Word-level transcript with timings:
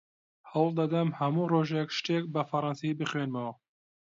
هەوڵ 0.51 0.69
دەدەم 0.79 1.09
هەموو 1.19 1.49
ڕۆژێک 1.53 1.89
شتێک 1.97 2.23
بە 2.33 2.41
فەڕەنسی 2.49 2.97
بخوێنمەوە. 2.99 3.53